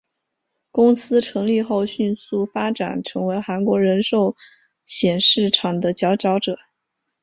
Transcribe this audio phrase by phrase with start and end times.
[0.71, 4.35] 公司成立后迅速发展成为韩国人寿
[4.83, 6.57] 险市场的佼佼者。